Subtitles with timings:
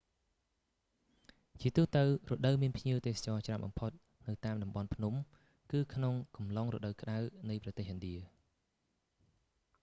[1.61, 2.07] ជាទូទៅ រ
[2.45, 3.91] ដូវមានភ្ញៀវទេសចរណ៍ច្រើនបំផុត
[4.29, 5.13] នៅតាមតំបន់ភ្នំ
[5.71, 7.17] គឺក្នុងអំឡុងរដូវក្ដៅ
[7.49, 8.15] នៃប្រទេសឥណ្ឌា